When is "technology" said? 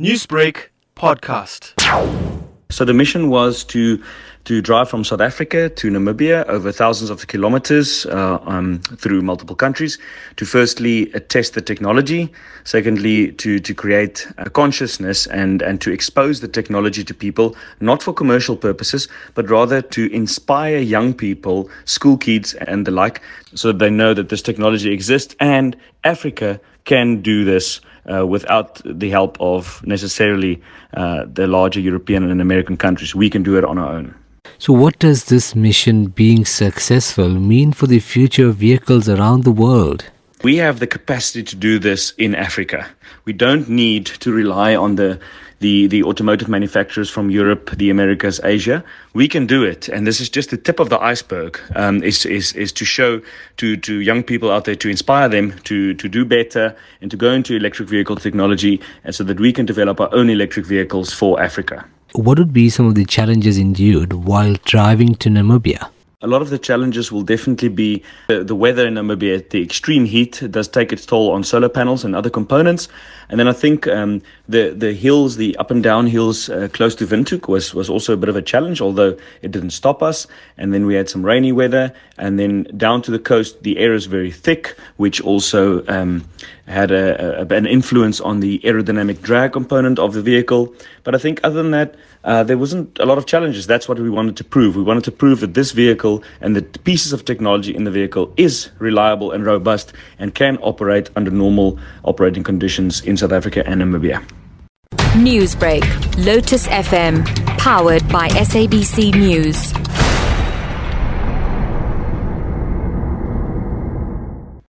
11.60-12.28, 16.48-17.04, 24.42-24.92, 58.16-58.82, 97.24-97.74